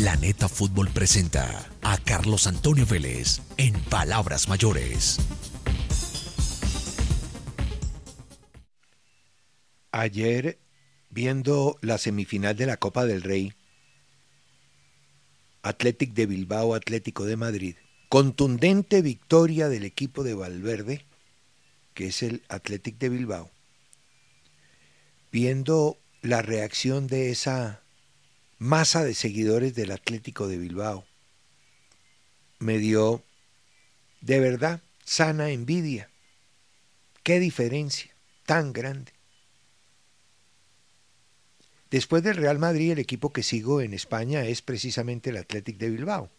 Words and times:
Planeta 0.00 0.48
Fútbol 0.48 0.88
presenta 0.88 1.68
a 1.82 1.98
Carlos 1.98 2.46
Antonio 2.46 2.86
Vélez 2.86 3.42
en 3.58 3.74
Palabras 3.74 4.48
Mayores. 4.48 5.18
Ayer, 9.92 10.58
viendo 11.10 11.76
la 11.82 11.98
semifinal 11.98 12.56
de 12.56 12.64
la 12.64 12.78
Copa 12.78 13.04
del 13.04 13.20
Rey, 13.20 13.52
Athletic 15.60 16.14
de 16.14 16.24
Bilbao, 16.24 16.74
Atlético 16.74 17.26
de 17.26 17.36
Madrid, 17.36 17.76
contundente 18.08 19.02
victoria 19.02 19.68
del 19.68 19.84
equipo 19.84 20.24
de 20.24 20.32
Valverde, 20.32 21.04
que 21.92 22.06
es 22.06 22.22
el 22.22 22.42
Athletic 22.48 22.96
de 22.96 23.10
Bilbao, 23.10 23.50
viendo 25.30 25.98
la 26.22 26.40
reacción 26.40 27.06
de 27.06 27.30
esa 27.30 27.82
masa 28.60 29.02
de 29.02 29.14
seguidores 29.14 29.74
del 29.74 29.90
Atlético 29.90 30.46
de 30.46 30.58
Bilbao, 30.58 31.06
me 32.58 32.78
dio 32.78 33.24
de 34.20 34.38
verdad 34.38 34.82
sana 35.02 35.50
envidia. 35.50 36.10
Qué 37.22 37.40
diferencia 37.40 38.12
tan 38.44 38.74
grande. 38.74 39.12
Después 41.90 42.22
del 42.22 42.36
Real 42.36 42.58
Madrid, 42.58 42.92
el 42.92 42.98
equipo 42.98 43.32
que 43.32 43.42
sigo 43.42 43.80
en 43.80 43.94
España 43.94 44.44
es 44.44 44.60
precisamente 44.60 45.30
el 45.30 45.38
Athletic 45.38 45.78
de 45.78 45.90
Bilbao. 45.90 46.30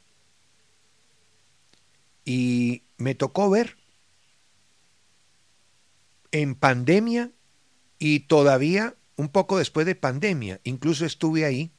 Y 2.23 2.83
me 2.97 3.15
tocó 3.15 3.49
ver 3.49 3.77
en 6.31 6.53
pandemia 6.53 7.31
y 7.97 8.21
todavía 8.21 8.95
un 9.15 9.29
poco 9.29 9.57
después 9.57 9.87
de 9.87 9.95
pandemia, 9.95 10.61
incluso 10.63 11.03
estuve 11.03 11.45
ahí 11.45 11.71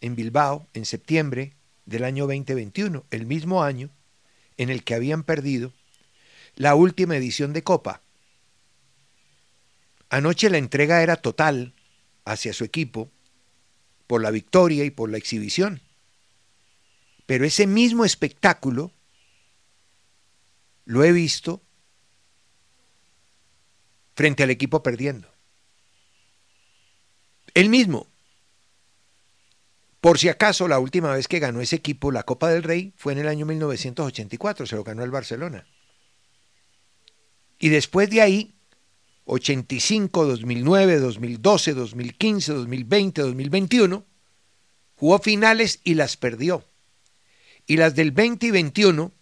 en 0.00 0.16
Bilbao 0.16 0.68
en 0.74 0.84
septiembre 0.84 1.54
del 1.86 2.04
año 2.04 2.26
2021, 2.26 3.04
el 3.10 3.26
mismo 3.26 3.62
año 3.62 3.90
en 4.56 4.70
el 4.70 4.84
que 4.84 4.94
habían 4.94 5.24
perdido 5.24 5.72
la 6.54 6.74
última 6.74 7.16
edición 7.16 7.52
de 7.52 7.62
Copa. 7.62 8.02
Anoche 10.08 10.50
la 10.50 10.58
entrega 10.58 11.02
era 11.02 11.16
total 11.16 11.74
hacia 12.24 12.52
su 12.52 12.64
equipo 12.64 13.10
por 14.06 14.20
la 14.22 14.30
victoria 14.30 14.84
y 14.84 14.90
por 14.90 15.10
la 15.10 15.18
exhibición. 15.18 15.80
Pero 17.26 17.44
ese 17.44 17.66
mismo 17.66 18.04
espectáculo 18.04 18.92
lo 20.84 21.04
he 21.04 21.12
visto 21.12 21.62
frente 24.16 24.42
al 24.42 24.50
equipo 24.50 24.82
perdiendo. 24.82 25.32
El 27.54 27.68
mismo. 27.68 28.09
Por 30.00 30.18
si 30.18 30.28
acaso, 30.28 30.66
la 30.66 30.78
última 30.78 31.12
vez 31.12 31.28
que 31.28 31.40
ganó 31.40 31.60
ese 31.60 31.76
equipo 31.76 32.10
la 32.10 32.22
Copa 32.22 32.48
del 32.48 32.62
Rey 32.62 32.92
fue 32.96 33.12
en 33.12 33.18
el 33.18 33.28
año 33.28 33.44
1984, 33.44 34.66
se 34.66 34.76
lo 34.76 34.84
ganó 34.84 35.04
el 35.04 35.10
Barcelona. 35.10 35.66
Y 37.58 37.68
después 37.68 38.08
de 38.08 38.22
ahí, 38.22 38.54
85, 39.26 40.24
2009, 40.24 40.98
2012, 40.98 41.74
2015, 41.74 42.52
2020, 42.52 43.22
2021, 43.22 44.04
jugó 44.96 45.18
finales 45.18 45.80
y 45.84 45.94
las 45.94 46.16
perdió. 46.16 46.64
Y 47.66 47.76
las 47.76 47.94
del 47.94 48.10
20 48.10 48.46
y 48.46 48.50
21 48.50 49.12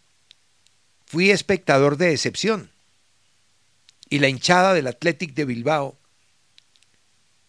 fui 1.07 1.31
espectador 1.31 1.97
de 1.97 2.13
excepción. 2.13 2.71
Y 4.09 4.21
la 4.21 4.29
hinchada 4.29 4.75
del 4.75 4.87
Athletic 4.87 5.35
de 5.35 5.45
Bilbao 5.45 5.99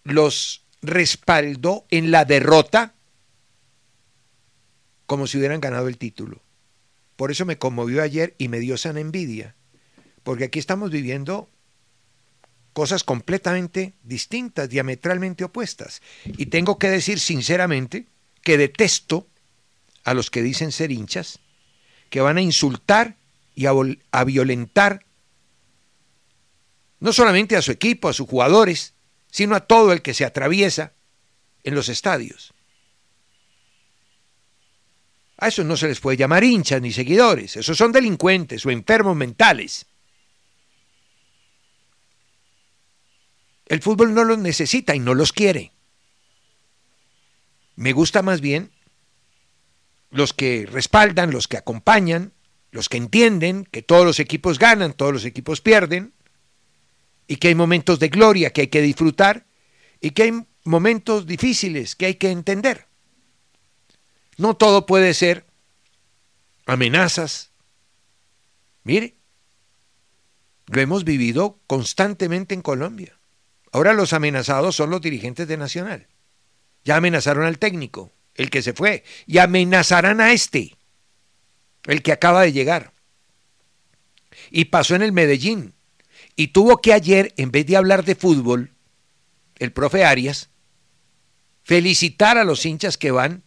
los 0.03 0.63
respaldó 0.81 1.85
en 1.91 2.09
la 2.09 2.25
derrota 2.25 2.95
como 5.09 5.25
si 5.25 5.39
hubieran 5.39 5.59
ganado 5.59 5.87
el 5.87 5.97
título. 5.97 6.39
Por 7.15 7.31
eso 7.31 7.43
me 7.43 7.57
conmovió 7.57 8.03
ayer 8.03 8.35
y 8.37 8.47
me 8.47 8.59
dio 8.59 8.77
sana 8.77 8.99
envidia, 8.99 9.55
porque 10.21 10.43
aquí 10.43 10.59
estamos 10.59 10.91
viviendo 10.91 11.49
cosas 12.73 13.03
completamente 13.03 13.95
distintas, 14.03 14.69
diametralmente 14.69 15.43
opuestas. 15.43 16.03
Y 16.25 16.45
tengo 16.45 16.77
que 16.77 16.91
decir 16.91 17.19
sinceramente 17.19 18.05
que 18.43 18.59
detesto 18.59 19.25
a 20.03 20.13
los 20.13 20.29
que 20.29 20.43
dicen 20.43 20.71
ser 20.71 20.91
hinchas, 20.91 21.39
que 22.11 22.21
van 22.21 22.37
a 22.37 22.41
insultar 22.41 23.17
y 23.55 23.65
a, 23.65 23.71
a 24.11 24.23
violentar 24.25 25.05
no 26.99 27.13
solamente 27.13 27.55
a 27.55 27.63
su 27.63 27.71
equipo, 27.71 28.09
a 28.09 28.13
sus 28.13 28.29
jugadores, 28.29 28.93
sino 29.31 29.55
a 29.55 29.61
todo 29.61 29.91
el 29.91 30.03
que 30.03 30.13
se 30.13 30.23
atraviesa 30.23 30.93
en 31.63 31.73
los 31.73 31.89
estadios. 31.89 32.53
A 35.41 35.47
eso 35.47 35.63
no 35.63 35.77
se 35.77 35.87
les 35.87 36.01
puede 36.01 36.17
llamar 36.17 36.43
hinchas 36.43 36.81
ni 36.81 36.91
seguidores, 36.91 37.55
esos 37.55 37.77
son 37.77 37.93
delincuentes 37.93 38.65
o 38.65 38.71
enfermos 38.71 39.15
mentales. 39.15 39.85
El 43.65 43.81
fútbol 43.81 44.13
no 44.13 44.25
los 44.25 44.37
necesita 44.37 44.95
y 44.95 44.99
no 44.99 45.13
los 45.13 45.31
quiere. 45.31 45.71
Me 47.75 47.93
gusta 47.93 48.21
más 48.21 48.41
bien 48.41 48.71
los 50.11 50.33
que 50.33 50.67
respaldan, 50.69 51.31
los 51.31 51.47
que 51.47 51.55
acompañan, 51.55 52.33
los 52.71 52.89
que 52.89 52.97
entienden 52.97 53.63
que 53.63 53.81
todos 53.81 54.05
los 54.05 54.19
equipos 54.19 54.59
ganan, 54.59 54.91
todos 54.91 55.13
los 55.13 55.23
equipos 55.23 55.61
pierden, 55.61 56.13
y 57.27 57.37
que 57.37 57.49
hay 57.49 57.55
momentos 57.55 57.99
de 57.99 58.09
gloria 58.09 58.51
que 58.51 58.61
hay 58.61 58.67
que 58.67 58.81
disfrutar, 58.81 59.45
y 60.01 60.11
que 60.11 60.23
hay 60.23 60.31
momentos 60.65 61.25
difíciles 61.25 61.95
que 61.95 62.07
hay 62.07 62.15
que 62.15 62.31
entender. 62.31 62.88
No 64.39 64.55
todo 64.55 64.85
puede 64.85 65.13
ser 65.13 65.45
amenazas. 66.65 67.51
Mire, 68.85 69.17
lo 70.67 70.79
hemos 70.79 71.03
vivido 71.03 71.59
constantemente 71.67 72.55
en 72.55 72.61
Colombia. 72.61 73.19
Ahora 73.73 73.91
los 73.91 74.13
amenazados 74.13 74.77
son 74.77 74.91
los 74.91 75.01
dirigentes 75.01 75.45
de 75.49 75.57
Nacional. 75.57 76.07
Ya 76.85 76.95
amenazaron 76.95 77.43
al 77.43 77.59
técnico, 77.59 78.13
el 78.33 78.49
que 78.49 78.61
se 78.61 78.71
fue, 78.71 79.03
y 79.27 79.39
amenazarán 79.39 80.21
a 80.21 80.31
este, 80.31 80.77
el 81.83 82.01
que 82.01 82.13
acaba 82.13 82.43
de 82.43 82.53
llegar. 82.53 82.93
Y 84.51 84.65
pasó 84.65 84.95
en 84.95 85.01
el 85.01 85.11
Medellín. 85.11 85.73
Y 86.37 86.47
tuvo 86.47 86.77
que 86.77 86.93
ayer, 86.93 87.33
en 87.35 87.51
vez 87.51 87.65
de 87.65 87.75
hablar 87.75 88.05
de 88.05 88.15
fútbol, 88.15 88.71
el 89.57 89.73
profe 89.73 90.05
Arias, 90.05 90.49
felicitar 91.61 92.37
a 92.37 92.45
los 92.45 92.65
hinchas 92.65 92.97
que 92.97 93.11
van 93.11 93.43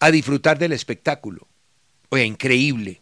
a 0.00 0.10
disfrutar 0.10 0.58
del 0.58 0.72
espectáculo. 0.72 1.46
Oye, 2.08 2.24
increíble. 2.24 3.00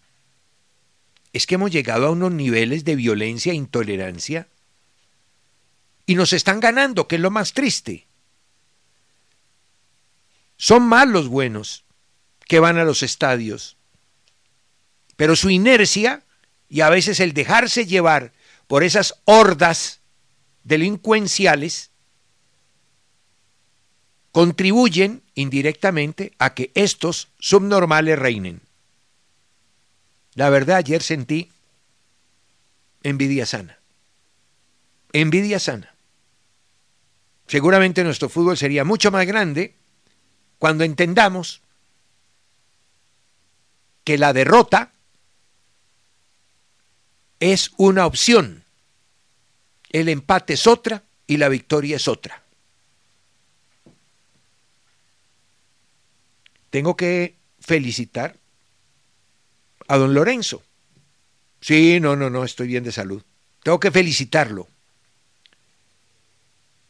Es 1.32 1.46
que 1.46 1.54
hemos 1.54 1.70
llegado 1.70 2.06
a 2.06 2.10
unos 2.10 2.32
niveles 2.32 2.84
de 2.84 2.96
violencia 2.96 3.52
e 3.52 3.56
intolerancia 3.56 4.48
y 6.04 6.14
nos 6.16 6.32
están 6.32 6.60
ganando, 6.60 7.06
que 7.06 7.16
es 7.16 7.20
lo 7.20 7.30
más 7.30 7.52
triste. 7.52 8.06
Son 10.56 10.82
más 10.82 11.06
los 11.06 11.28
buenos 11.28 11.84
que 12.46 12.60
van 12.60 12.78
a 12.78 12.84
los 12.84 13.02
estadios, 13.02 13.76
pero 15.16 15.36
su 15.36 15.50
inercia 15.50 16.24
y 16.68 16.80
a 16.80 16.90
veces 16.90 17.20
el 17.20 17.32
dejarse 17.32 17.86
llevar 17.86 18.32
por 18.66 18.82
esas 18.82 19.20
hordas 19.24 20.00
delincuenciales 20.64 21.90
contribuyen 24.32 25.22
indirectamente 25.38 26.32
a 26.38 26.52
que 26.52 26.72
estos 26.74 27.28
subnormales 27.38 28.18
reinen. 28.18 28.60
La 30.34 30.50
verdad, 30.50 30.78
ayer 30.78 31.00
sentí 31.00 31.52
envidia 33.04 33.46
sana. 33.46 33.78
Envidia 35.12 35.60
sana. 35.60 35.94
Seguramente 37.46 38.02
nuestro 38.02 38.28
fútbol 38.28 38.56
sería 38.56 38.84
mucho 38.84 39.12
más 39.12 39.26
grande 39.26 39.76
cuando 40.58 40.82
entendamos 40.82 41.62
que 44.02 44.18
la 44.18 44.32
derrota 44.32 44.92
es 47.38 47.70
una 47.76 48.06
opción, 48.06 48.64
el 49.90 50.08
empate 50.08 50.54
es 50.54 50.66
otra 50.66 51.04
y 51.28 51.36
la 51.36 51.48
victoria 51.48 51.94
es 51.94 52.08
otra. 52.08 52.42
Tengo 56.70 56.96
que 56.96 57.36
felicitar 57.60 58.36
a 59.86 59.96
don 59.96 60.14
Lorenzo. 60.14 60.62
Sí, 61.60 61.98
no, 62.00 62.16
no, 62.16 62.30
no, 62.30 62.44
estoy 62.44 62.68
bien 62.68 62.84
de 62.84 62.92
salud. 62.92 63.22
Tengo 63.62 63.80
que 63.80 63.90
felicitarlo. 63.90 64.68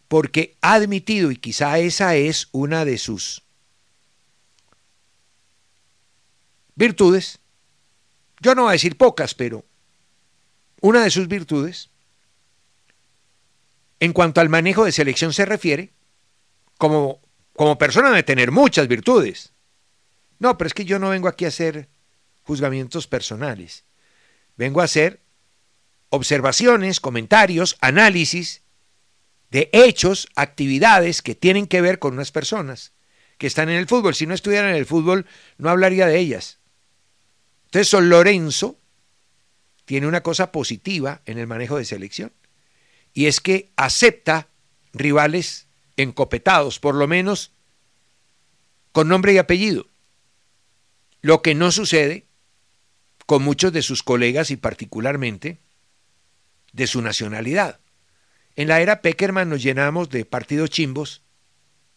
Porque 0.09 0.57
ha 0.61 0.75
admitido, 0.75 1.31
y 1.31 1.37
quizá 1.37 1.79
esa 1.79 2.17
es 2.17 2.49
una 2.53 2.85
de 2.85 2.99
sus 2.99 3.43
virtudes, 6.75 7.41
yo 8.41 8.55
no 8.55 8.63
voy 8.63 8.71
a 8.71 8.73
decir 8.73 8.97
pocas, 8.97 9.35
pero 9.35 9.65
una 10.81 11.03
de 11.03 11.11
sus 11.11 11.29
virtudes, 11.29 11.91
en 14.01 14.13
cuanto 14.13 14.41
al 14.41 14.49
manejo 14.49 14.85
de 14.85 14.93
selección 14.93 15.33
se 15.33 15.45
refiere, 15.45 15.91
como, 16.79 17.21
como 17.55 17.77
persona 17.77 18.09
debe 18.09 18.23
tener 18.23 18.53
muchas 18.53 18.87
virtudes, 18.87 19.53
No, 20.38 20.56
pero 20.56 20.67
es 20.69 20.75
que 20.75 20.85
yo 20.85 20.99
no 20.99 21.11
vengo 21.11 21.29
aquí 21.29 21.44
a 21.44 21.49
hacer 21.49 21.88
juzgamientos 22.43 23.06
personales. 23.06 23.85
Vengo 24.56 24.81
a 24.81 24.85
hacer 24.85 25.20
observaciones, 26.11 27.00
comentarios, 27.00 27.76
análisis 27.81 28.62
de 29.50 29.70
hechos, 29.73 30.29
actividades 30.37 31.23
que 31.23 31.35
tienen 31.35 31.67
que 31.67 31.81
ver 31.81 31.99
con 31.99 32.14
unas 32.14 32.32
personas 32.32 32.93
que 33.38 33.46
están 33.46 33.69
en 33.69 33.76
el 33.76 33.87
fútbol. 33.87 34.14
Si 34.14 34.26
no 34.26 34.35
estuvieran 34.35 34.70
en 34.70 34.76
el 34.76 34.87
fútbol, 34.87 35.26
no 35.58 35.70
hablaría 35.70 36.06
de 36.06 36.19
ellas. 36.19 36.58
Entonces, 37.67 37.93
Lorenzo 38.00 38.79
tiene 39.85 40.06
una 40.06 40.23
cosa 40.23 40.52
positiva 40.52 41.23
en 41.25 41.38
el 41.38 41.46
manejo 41.46 41.79
de 41.79 41.85
selección, 41.85 42.32
y 43.14 43.26
es 43.26 43.40
que 43.40 43.73
acepta 43.76 44.49
rivales 44.93 45.67
encopetados, 45.96 46.79
por 46.79 46.94
lo 46.94 47.06
menos 47.06 47.52
con 48.93 49.08
nombre 49.08 49.32
y 49.32 49.38
apellido. 49.38 49.87
Lo 51.20 51.43
que 51.43 51.55
no 51.55 51.70
sucede 51.70 52.26
con 53.26 53.43
muchos 53.43 53.73
de 53.73 53.82
sus 53.82 54.03
colegas 54.03 54.50
y 54.50 54.56
particularmente 54.56 55.59
de 56.73 56.87
su 56.87 57.03
nacionalidad. 57.03 57.81
En 58.56 58.69
la 58.69 58.81
era 58.81 59.03
Peckerman 59.03 59.50
nos 59.50 59.62
llenamos 59.62 60.09
de 60.09 60.25
partidos 60.25 60.70
chimbos 60.70 61.23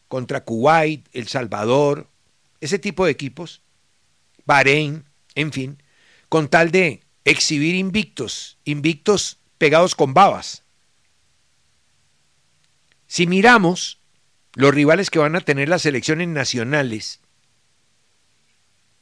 contra 0.07 0.43
Kuwait, 0.43 1.07
El 1.13 1.27
Salvador, 1.27 2.09
ese 2.59 2.79
tipo 2.79 3.05
de 3.05 3.11
equipos, 3.11 3.61
Bahrein, 4.45 5.05
en 5.35 5.53
fin, 5.53 5.81
con 6.27 6.49
tal 6.49 6.71
de 6.71 7.01
exhibir 7.23 7.75
invictos, 7.75 8.57
invictos 8.65 9.39
pegados 9.57 9.95
con 9.95 10.13
babas. 10.13 10.63
Si 13.07 13.25
miramos 13.25 13.99
los 14.53 14.75
rivales 14.75 15.09
que 15.09 15.19
van 15.19 15.37
a 15.37 15.41
tener 15.41 15.69
las 15.69 15.83
selecciones 15.83 16.27
nacionales 16.27 17.20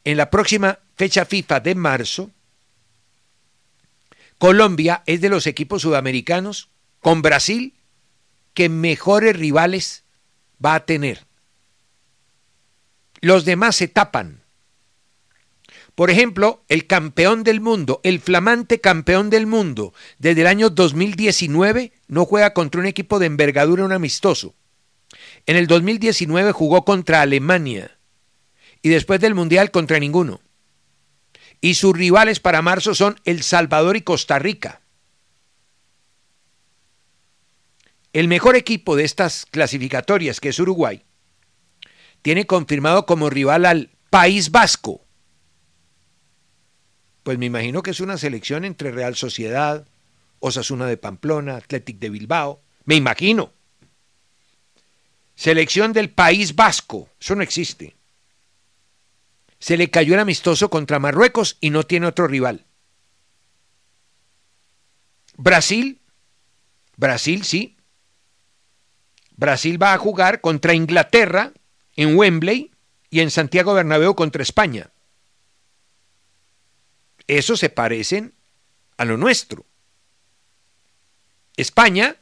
en 0.10 0.18
la 0.18 0.32
próxima 0.32 0.80
fecha 0.96 1.24
FIFA 1.24 1.60
de 1.60 1.76
marzo, 1.76 2.32
Colombia 4.40 5.04
es 5.06 5.22
de 5.22 5.30
los 5.30 5.46
equipos 5.46 5.84
sudamericanos 5.84 6.70
con 7.00 7.22
Brasil 7.22 7.76
que 8.56 8.70
mejores 8.70 9.36
rivales 9.36 10.06
va 10.64 10.74
a 10.74 10.86
tener. 10.86 11.28
Los 13.22 13.46
demás 13.46 13.76
se 13.76 13.88
tapan. 13.88 14.42
Por 15.94 16.10
ejemplo, 16.10 16.64
el 16.70 16.88
campeón 16.88 17.44
del 17.44 17.62
mundo, 17.62 18.02
el 18.04 18.20
flamante 18.20 18.82
campeón 18.82 19.30
del 19.30 19.46
mundo, 19.46 19.94
desde 20.18 20.42
el 20.42 20.48
año 20.48 20.72
2019 20.72 21.92
no 22.08 22.26
juega 22.26 22.56
contra 22.56 22.82
un 22.82 22.88
equipo 22.88 23.20
de 23.20 23.28
envergadura, 23.28 23.86
un 23.86 23.92
amistoso. 23.92 24.56
En 25.46 25.56
el 25.56 25.68
2019 25.68 26.52
jugó 26.52 26.84
contra 26.84 27.22
Alemania 27.22 27.99
y 28.82 28.90
después 28.90 29.20
del 29.20 29.36
Mundial 29.36 29.72
contra 29.72 30.00
ninguno. 30.00 30.42
Y 31.62 31.74
sus 31.74 31.96
rivales 31.96 32.40
para 32.40 32.62
marzo 32.62 32.96
son 32.96 33.20
El 33.26 33.44
Salvador 33.44 33.98
y 33.98 34.02
Costa 34.02 34.40
Rica. 34.40 34.82
El 38.14 38.28
mejor 38.28 38.56
equipo 38.56 38.96
de 38.96 39.04
estas 39.04 39.46
clasificatorias, 39.46 40.40
que 40.40 40.50
es 40.50 40.60
Uruguay, 40.60 41.04
tiene 42.22 42.48
confirmado 42.48 43.06
como 43.06 43.30
rival 43.30 43.66
al 43.66 43.90
País 44.10 44.52
Vasco 44.52 45.02
pues 47.30 47.38
me 47.38 47.46
imagino 47.46 47.84
que 47.84 47.92
es 47.92 48.00
una 48.00 48.18
selección 48.18 48.66
entre 48.66 48.90
Real 48.90 49.16
Sociedad, 49.16 49.88
Osasuna 50.40 50.88
de 50.88 50.98
Pamplona, 50.98 51.58
Athletic 51.58 52.00
de 52.00 52.10
Bilbao. 52.10 52.64
Me 52.86 52.96
imagino. 52.96 53.54
Selección 55.36 55.94
del 55.94 56.10
País 56.10 56.56
Vasco. 56.56 57.08
Eso 57.20 57.36
no 57.36 57.44
existe. 57.44 57.96
Se 59.60 59.78
le 59.78 59.90
cayó 59.90 60.14
el 60.14 60.20
amistoso 60.20 60.70
contra 60.70 61.00
Marruecos 61.00 61.58
y 61.60 61.70
no 61.70 61.84
tiene 61.84 62.08
otro 62.08 62.28
rival. 62.28 62.66
Brasil. 65.36 66.02
Brasil, 66.98 67.44
sí. 67.44 67.78
Brasil 69.36 69.82
va 69.82 69.94
a 69.94 69.98
jugar 69.98 70.42
contra 70.42 70.74
Inglaterra 70.74 71.54
en 71.96 72.18
Wembley 72.18 72.72
y 73.10 73.22
en 73.22 73.32
Santiago 73.32 73.74
Bernabéu 73.74 74.16
contra 74.16 74.44
España 74.44 74.92
esos 77.30 77.60
se 77.60 77.70
parecen 77.70 78.34
a 78.98 79.06
lo 79.06 79.16
nuestro. 79.16 79.66
España, 81.56 82.18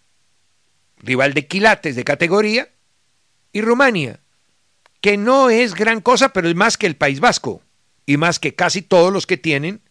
rival 0.98 1.34
de 1.34 1.48
quilates 1.48 1.96
de 1.96 2.04
categoría, 2.04 2.70
y 3.54 3.62
Rumania, 3.62 4.20
que 5.02 5.18
no 5.18 5.50
es 5.50 5.74
gran 5.74 6.02
cosa, 6.02 6.34
pero 6.34 6.50
es 6.50 6.56
más 6.56 6.78
que 6.78 6.88
el 6.88 6.96
País 6.96 7.20
Vasco 7.20 7.62
y 8.06 8.18
más 8.18 8.40
que 8.40 8.56
casi 8.56 8.82
todos 8.82 9.12
los 9.12 9.28
que 9.28 9.38
tienen 9.38 9.82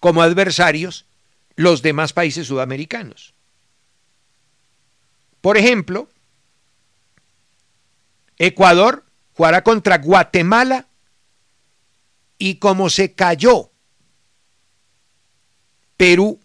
como 0.00 0.22
adversarios 0.22 1.06
los 1.56 1.82
demás 1.82 2.12
países 2.12 2.46
sudamericanos. 2.46 3.34
Por 5.40 5.56
ejemplo, 5.56 6.08
Ecuador 8.38 9.04
jugará 9.34 9.62
contra 9.62 9.98
Guatemala 9.98 10.86
y 12.38 12.56
como 12.56 12.90
se 12.90 13.14
cayó 13.14 13.70
Perú 15.96 16.38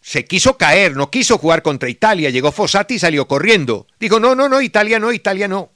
se 0.00 0.24
quiso 0.24 0.56
caer, 0.56 0.96
no 0.96 1.10
quiso 1.10 1.38
jugar 1.38 1.62
contra 1.62 1.88
Italia, 1.88 2.30
llegó 2.30 2.52
Fossati 2.52 2.94
y 2.94 2.98
salió 2.98 3.26
corriendo. 3.26 3.86
Dijo, 3.98 4.20
no, 4.20 4.34
no, 4.36 4.48
no, 4.48 4.60
Italia 4.60 4.98
no, 4.98 5.12
Italia 5.12 5.48
no. 5.48 5.71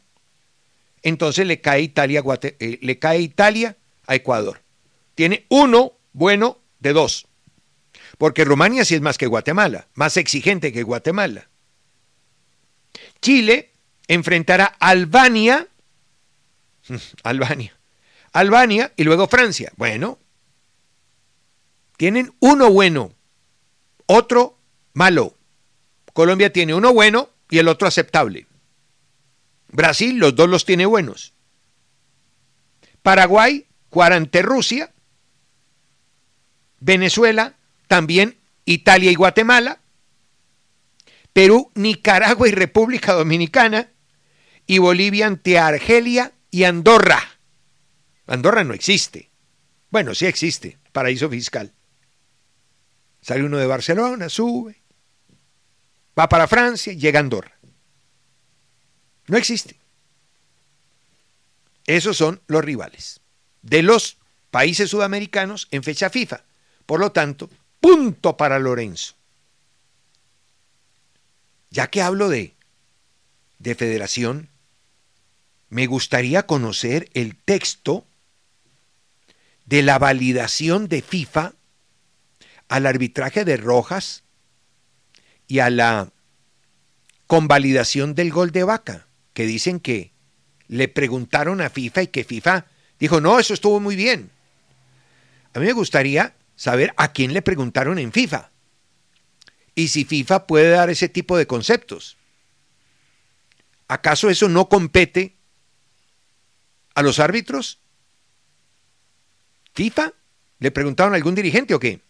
Entonces 1.07 1.47
le 1.47 1.61
cae 1.61 1.83
Italia, 1.83 2.21
eh, 2.43 2.99
Italia 3.21 3.77
a 4.09 4.17
Ecuador. 4.17 4.61
Tiene 5.15 5.47
uno 5.51 5.93
bueno 6.13 6.59
de 6.81 6.93
dos. 6.93 7.29
Porque 8.19 8.45
Rumania 8.45 8.85
sí 8.85 8.97
es 8.97 9.01
más 9.01 9.17
que 9.17 9.29
Guatemala, 9.29 9.87
más 9.95 10.17
exigente 10.17 10.73
que 10.73 10.83
Guatemala. 10.83 11.49
Chile 13.23 13.71
enfrentará 14.09 14.77
a 14.81 14.89
Albania, 14.89 15.69
Albania, 17.23 17.79
Albania 18.33 18.93
y 18.97 19.05
luego 19.05 19.29
Francia. 19.29 19.73
Bueno, 19.77 20.19
tienen 21.97 22.35
uno 22.41 22.69
bueno, 22.73 23.13
otro 24.07 24.59
malo. 24.93 25.37
Colombia 26.13 26.53
tiene 26.53 26.75
uno 26.75 26.93
bueno 26.93 27.31
y 27.49 27.59
el 27.59 27.69
otro 27.69 27.87
aceptable. 27.87 28.49
Brasil, 29.69 30.19
los 30.19 30.35
dos 30.35 30.49
los 30.49 30.65
tiene 30.65 30.87
buenos. 30.87 31.35
Paraguay, 33.03 33.67
jugará 33.91 34.17
ante 34.17 34.43
Rusia. 34.43 34.93
Venezuela, 36.81 37.57
también 37.89 38.39
Italia 38.65 39.11
y 39.11 39.15
Guatemala. 39.15 39.81
Perú, 41.33 41.71
Nicaragua 41.75 42.49
y 42.49 42.53
República 42.53 43.13
Dominicana. 43.13 43.91
Y 44.67 44.79
Bolivia 44.79 45.27
ante 45.27 45.59
Argelia 45.59 46.33
y 46.51 46.65
Andorra. 46.65 47.21
Andorra 48.27 48.65
no 48.65 48.75
existe. 48.75 49.31
Bueno, 49.91 50.15
sí 50.15 50.27
existe, 50.27 50.79
paraíso 50.93 51.31
fiscal. 51.31 51.73
Sale 53.21 53.45
uno 53.45 53.59
de 53.59 53.67
Barcelona, 53.67 54.29
sube, 54.29 54.83
va 56.19 56.29
para 56.29 56.47
Francia, 56.47 56.93
llega 56.93 57.19
a 57.19 57.23
Andorra. 57.23 57.56
No 59.29 59.37
existe. 59.37 59.77
Esos 61.87 62.17
son 62.17 62.41
los 62.47 62.65
rivales 62.65 63.21
de 63.63 63.83
los 63.83 64.19
países 64.51 64.91
sudamericanos 64.91 65.69
en 65.71 65.83
fecha 65.83 66.11
FIFA. 66.11 66.43
Por 66.87 67.01
lo 67.01 67.13
tanto, 67.13 67.51
punto 67.81 68.37
para 68.37 68.59
Lorenzo. 68.59 69.15
Ya 71.71 71.89
que 71.89 72.01
hablo 72.01 72.29
de, 72.29 72.55
de 73.59 73.75
federación, 73.75 74.49
me 75.69 75.87
gustaría 75.87 76.47
conocer 76.47 77.11
el 77.15 77.37
texto 77.37 78.07
de 79.67 79.83
la 79.83 79.99
validación 79.99 80.89
de 80.89 81.03
FIFA 81.03 81.55
al 82.69 82.87
arbitraje 82.87 83.45
de 83.45 83.57
Rojas 83.57 84.23
y 85.49 85.59
a 85.59 85.71
la 85.71 86.11
convalidación 87.27 88.15
del 88.15 88.31
gol 88.31 88.53
de 88.53 88.65
Vaca, 88.65 89.06
que 89.37 89.45
dicen 89.45 89.81
que 89.81 90.13
le 90.67 90.89
preguntaron 90.89 91.61
a 91.61 91.69
FIFA 91.69 92.05
y 92.05 92.07
que 92.07 92.25
FIFA 92.25 92.65
dijo, 92.99 93.21
no, 93.21 93.39
eso 93.39 93.53
estuvo 93.53 93.81
muy 93.81 93.95
bien. 93.95 94.31
A 95.53 95.59
mí 95.59 95.67
me 95.67 95.75
gustaría 95.75 96.35
saber 96.55 96.95
a 96.97 97.13
quién 97.13 97.35
le 97.35 97.43
preguntaron 97.43 97.99
en 97.99 98.13
FIFA 98.13 98.51
y 99.75 99.89
si 99.89 100.07
FIFA 100.07 100.47
puede 100.47 100.71
dar 100.71 100.89
ese 100.89 101.11
tipo 101.11 101.37
de 101.37 101.47
conceptos. 101.47 102.17
¿Acaso 103.89 104.31
eso 104.31 104.49
no 104.49 104.71
compete 104.71 105.37
a 106.95 107.03
los 107.03 107.19
árbitros? 107.19 107.81
¿FIFA? 109.75 110.15
¿Le 110.61 110.71
preguntaron 110.71 111.13
a 111.13 111.17
algún 111.17 111.35
dirigente 111.35 111.75
o 111.75 111.79
qué? 111.79 112.01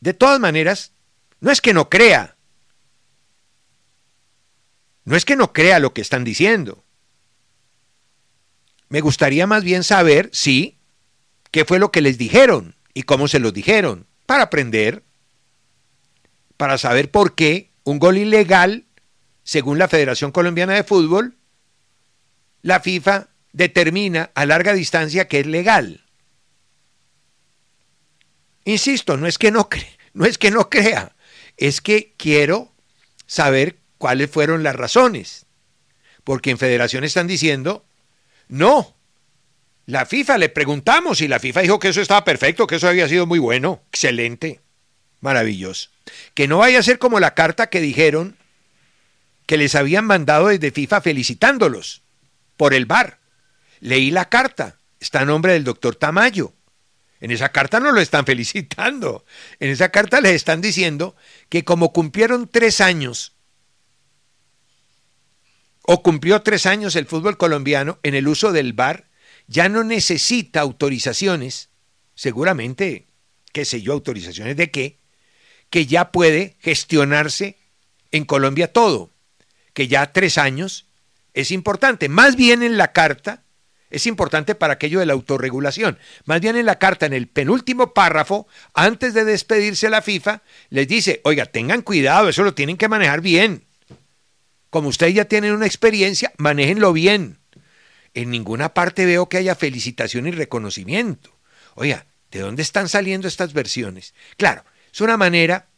De 0.00 0.12
todas 0.12 0.40
maneras, 0.40 0.90
no 1.38 1.52
es 1.52 1.60
que 1.60 1.72
no 1.72 1.88
crea. 1.88 2.34
No 5.04 5.16
es 5.16 5.24
que 5.24 5.36
no 5.36 5.52
crea 5.52 5.78
lo 5.78 5.92
que 5.92 6.00
están 6.00 6.24
diciendo. 6.24 6.84
me 8.88 9.00
gustaría 9.00 9.46
más 9.46 9.64
bien 9.64 9.84
saber, 9.84 10.28
sí, 10.32 10.76
qué 11.50 11.64
fue 11.64 11.78
lo 11.78 11.90
que 11.90 12.02
les 12.02 12.18
dijeron 12.18 12.74
y 12.92 13.04
cómo 13.04 13.26
se 13.26 13.38
los 13.38 13.54
dijeron, 13.54 14.06
para 14.26 14.44
aprender, 14.44 15.02
para 16.58 16.76
saber 16.76 17.10
por 17.10 17.34
qué 17.34 17.70
un 17.84 17.98
gol 17.98 18.18
ilegal, 18.18 18.84
según 19.44 19.78
la 19.78 19.88
Federación 19.88 20.30
Colombiana 20.30 20.74
de 20.74 20.84
Fútbol, 20.84 21.36
la 22.60 22.80
FIFA 22.80 23.28
determina 23.52 24.30
a 24.34 24.46
larga 24.46 24.72
distancia 24.72 25.26
que 25.26 25.40
es 25.40 25.46
legal. 25.46 26.04
Insisto, 28.64 29.16
no 29.16 29.26
es 29.26 29.38
que 29.38 29.50
no, 29.50 29.68
cre 29.68 29.86
no, 30.14 30.24
es 30.24 30.38
que 30.38 30.50
no 30.50 30.70
crea, 30.70 31.14
es 31.56 31.80
que 31.80 32.14
quiero 32.16 32.72
saber 33.26 33.78
cuáles 34.02 34.28
fueron 34.28 34.64
las 34.64 34.74
razones. 34.74 35.46
Porque 36.24 36.50
en 36.50 36.58
federación 36.58 37.04
están 37.04 37.28
diciendo, 37.28 37.84
no, 38.48 38.96
la 39.86 40.06
FIFA 40.06 40.38
le 40.38 40.48
preguntamos 40.48 41.20
y 41.20 41.28
la 41.28 41.38
FIFA 41.38 41.60
dijo 41.60 41.78
que 41.78 41.90
eso 41.90 42.00
estaba 42.00 42.24
perfecto, 42.24 42.66
que 42.66 42.74
eso 42.76 42.88
había 42.88 43.08
sido 43.08 43.26
muy 43.26 43.38
bueno, 43.38 43.80
excelente, 43.90 44.60
maravilloso. 45.20 45.90
Que 46.34 46.48
no 46.48 46.58
vaya 46.58 46.80
a 46.80 46.82
ser 46.82 46.98
como 46.98 47.20
la 47.20 47.34
carta 47.34 47.68
que 47.68 47.80
dijeron 47.80 48.36
que 49.46 49.56
les 49.56 49.76
habían 49.76 50.04
mandado 50.04 50.48
desde 50.48 50.72
FIFA 50.72 51.00
felicitándolos 51.00 52.02
por 52.56 52.74
el 52.74 52.86
bar. 52.86 53.20
Leí 53.78 54.10
la 54.10 54.28
carta, 54.28 54.78
está 54.98 55.20
a 55.20 55.24
nombre 55.24 55.52
del 55.52 55.62
doctor 55.62 55.94
Tamayo. 55.94 56.52
En 57.20 57.30
esa 57.30 57.50
carta 57.50 57.78
no 57.78 57.92
lo 57.92 58.00
están 58.00 58.26
felicitando. 58.26 59.24
En 59.60 59.70
esa 59.70 59.90
carta 59.90 60.20
les 60.20 60.32
están 60.32 60.60
diciendo 60.60 61.14
que 61.48 61.62
como 61.62 61.92
cumplieron 61.92 62.48
tres 62.48 62.80
años, 62.80 63.36
o 65.82 66.02
cumplió 66.02 66.42
tres 66.42 66.66
años 66.66 66.96
el 66.96 67.06
fútbol 67.06 67.36
colombiano 67.36 67.98
en 68.02 68.14
el 68.14 68.28
uso 68.28 68.52
del 68.52 68.72
VAR, 68.72 69.08
ya 69.46 69.68
no 69.68 69.84
necesita 69.84 70.60
autorizaciones, 70.60 71.70
seguramente, 72.14 73.06
qué 73.52 73.64
sé 73.64 73.82
yo, 73.82 73.92
autorizaciones 73.92 74.56
de 74.56 74.70
qué, 74.70 74.98
que 75.70 75.86
ya 75.86 76.12
puede 76.12 76.56
gestionarse 76.60 77.58
en 78.10 78.24
Colombia 78.24 78.72
todo, 78.72 79.10
que 79.74 79.88
ya 79.88 80.12
tres 80.12 80.38
años 80.38 80.86
es 81.34 81.50
importante. 81.50 82.08
Más 82.08 82.36
bien 82.36 82.62
en 82.62 82.76
la 82.76 82.92
carta 82.92 83.42
es 83.90 84.06
importante 84.06 84.54
para 84.54 84.74
aquello 84.74 85.00
de 85.00 85.06
la 85.06 85.12
autorregulación. 85.12 85.98
Más 86.24 86.40
bien 86.40 86.56
en 86.56 86.66
la 86.66 86.78
carta, 86.78 87.06
en 87.06 87.12
el 87.12 87.28
penúltimo 87.28 87.92
párrafo, 87.92 88.46
antes 88.74 89.12
de 89.14 89.24
despedirse 89.24 89.90
la 89.90 90.02
FIFA, 90.02 90.42
les 90.70 90.88
dice, 90.88 91.20
oiga, 91.24 91.46
tengan 91.46 91.82
cuidado, 91.82 92.28
eso 92.28 92.42
lo 92.42 92.54
tienen 92.54 92.76
que 92.76 92.88
manejar 92.88 93.20
bien. 93.20 93.66
Como 94.72 94.88
ustedes 94.88 95.12
ya 95.12 95.26
tienen 95.26 95.52
una 95.52 95.66
experiencia, 95.66 96.32
manéjenlo 96.38 96.94
bien. 96.94 97.36
En 98.14 98.30
ninguna 98.30 98.72
parte 98.72 99.04
veo 99.04 99.28
que 99.28 99.36
haya 99.36 99.54
felicitación 99.54 100.26
y 100.26 100.30
reconocimiento. 100.30 101.38
Oiga, 101.74 102.06
¿de 102.30 102.38
dónde 102.38 102.62
están 102.62 102.88
saliendo 102.88 103.28
estas 103.28 103.52
versiones? 103.52 104.14
Claro, 104.38 104.64
es 104.90 105.02
una 105.02 105.18
manera 105.18 105.68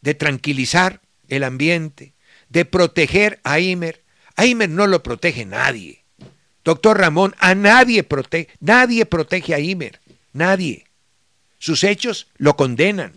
de 0.00 0.14
tranquilizar 0.14 1.00
el 1.28 1.44
ambiente, 1.44 2.14
de 2.48 2.64
proteger 2.64 3.38
a 3.44 3.60
Imer. 3.60 4.02
A 4.34 4.46
Imer 4.46 4.68
no 4.68 4.88
lo 4.88 5.04
protege 5.04 5.46
nadie. 5.46 6.02
Doctor 6.64 6.98
Ramón, 6.98 7.36
a 7.38 7.54
nadie 7.54 8.02
protege, 8.02 8.48
nadie 8.58 9.06
protege 9.06 9.54
a 9.54 9.60
Imer, 9.60 10.00
nadie. 10.32 10.86
Sus 11.60 11.84
hechos 11.84 12.26
lo 12.36 12.56
condenan. 12.56 13.12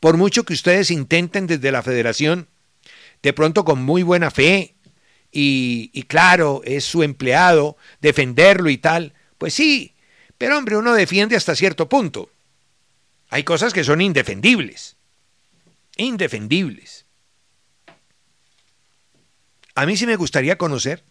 Por 0.00 0.16
mucho 0.16 0.44
que 0.44 0.54
ustedes 0.54 0.90
intenten 0.90 1.46
desde 1.46 1.72
la 1.72 1.82
federación, 1.82 2.48
de 3.22 3.32
pronto 3.32 3.64
con 3.64 3.82
muy 3.82 4.02
buena 4.02 4.30
fe, 4.30 4.74
y, 5.34 6.02
claro, 6.08 6.60
es 6.64 6.84
su 6.84 7.02
empleado, 7.02 7.78
defenderlo 8.00 8.68
y 8.68 8.76
tal, 8.76 9.14
pues 9.38 9.54
sí, 9.54 9.94
pero 10.36 10.58
hombre, 10.58 10.76
uno 10.76 10.92
defiende 10.92 11.36
hasta 11.36 11.56
cierto 11.56 11.88
punto. 11.88 12.30
Hay 13.30 13.44
cosas 13.44 13.72
que 13.72 13.82
son 13.82 14.02
indefendibles, 14.02 14.96
indefendibles. 15.96 17.06
A 19.74 19.86
mí 19.86 19.96
sí 19.96 20.06
me 20.06 20.16
gustaría 20.16 20.58
conocer 20.58 21.02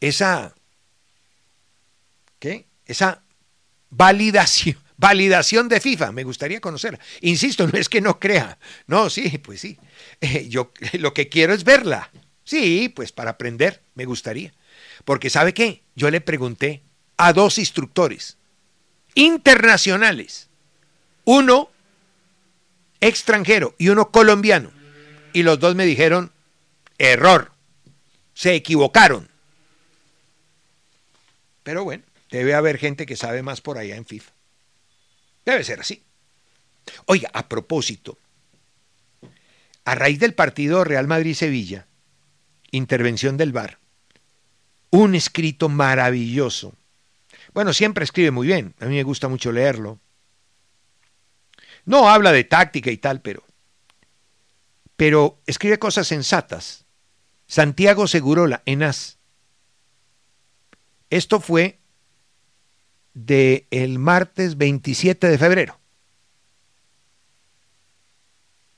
esa, 0.00 0.56
¿qué? 2.40 2.66
Esa 2.86 3.22
validación, 3.90 4.78
validación 4.98 5.68
de 5.68 5.80
FIFA, 5.80 6.12
me 6.12 6.24
gustaría 6.24 6.60
conocerla. 6.60 6.98
Insisto, 7.22 7.66
no 7.66 7.78
es 7.78 7.88
que 7.88 8.02
no 8.02 8.20
crea, 8.20 8.58
no, 8.86 9.08
sí, 9.08 9.38
pues 9.38 9.60
sí, 9.60 9.78
eh, 10.20 10.46
yo 10.48 10.72
lo 10.94 11.14
que 11.14 11.30
quiero 11.30 11.54
es 11.54 11.64
verla. 11.64 12.10
Sí, 12.44 12.92
pues 12.94 13.12
para 13.12 13.30
aprender, 13.32 13.82
me 13.94 14.04
gustaría. 14.04 14.52
Porque 15.04 15.30
¿sabe 15.30 15.54
qué? 15.54 15.82
Yo 15.94 16.10
le 16.10 16.20
pregunté 16.20 16.82
a 17.16 17.32
dos 17.32 17.58
instructores 17.58 18.36
internacionales, 19.14 20.48
uno 21.24 21.70
extranjero 23.00 23.74
y 23.78 23.88
uno 23.88 24.10
colombiano, 24.10 24.70
y 25.32 25.42
los 25.42 25.58
dos 25.60 25.74
me 25.74 25.86
dijeron, 25.86 26.32
error, 26.98 27.52
se 28.34 28.54
equivocaron. 28.54 29.28
Pero 31.62 31.84
bueno, 31.84 32.04
debe 32.30 32.54
haber 32.54 32.78
gente 32.78 33.04
que 33.04 33.16
sabe 33.16 33.42
más 33.42 33.60
por 33.60 33.78
allá 33.78 33.96
en 33.96 34.06
FIFA. 34.06 34.32
Debe 35.48 35.64
ser 35.64 35.80
así. 35.80 36.04
Oiga, 37.06 37.30
a 37.32 37.48
propósito, 37.48 38.18
a 39.86 39.94
raíz 39.94 40.18
del 40.18 40.34
partido 40.34 40.84
Real 40.84 41.06
Madrid-Sevilla, 41.06 41.86
intervención 42.70 43.38
del 43.38 43.52
VAR, 43.52 43.78
un 44.90 45.14
escrito 45.14 45.70
maravilloso. 45.70 46.74
Bueno, 47.54 47.72
siempre 47.72 48.04
escribe 48.04 48.30
muy 48.30 48.46
bien, 48.46 48.74
a 48.78 48.84
mí 48.84 48.96
me 48.96 49.02
gusta 49.04 49.28
mucho 49.28 49.50
leerlo. 49.50 49.98
No 51.86 52.10
habla 52.10 52.30
de 52.32 52.44
táctica 52.44 52.90
y 52.90 52.98
tal, 52.98 53.22
pero 53.22 53.42
pero 54.96 55.40
escribe 55.46 55.78
cosas 55.78 56.06
sensatas. 56.06 56.84
Santiago 57.46 58.06
Segurola, 58.06 58.62
ENAS. 58.66 59.16
Esto 61.08 61.40
fue 61.40 61.77
del 63.26 63.66
el 63.70 63.98
martes 63.98 64.56
27 64.56 65.28
de 65.28 65.38
febrero. 65.38 65.78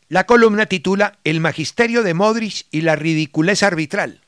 La 0.09 0.25
columna 0.25 0.67
titula 0.67 1.19
El 1.25 1.41
magisterio 1.41 2.03
de 2.03 2.15
Modric 2.15 2.67
y 2.71 2.81
la 2.81 2.97
ridiculez 2.97 3.63
arbitral. 3.63 4.23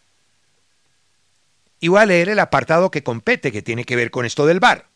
Y 1.80 1.88
voy 1.88 2.00
a 2.00 2.06
leer 2.06 2.28
el 2.28 2.38
apartado 2.38 2.90
que 2.90 3.02
compete, 3.02 3.50
que 3.50 3.62
tiene 3.62 3.84
que 3.84 3.96
ver 3.96 4.10
con 4.10 4.24
esto 4.24 4.46
del 4.46 4.60
VAR. 4.60 4.88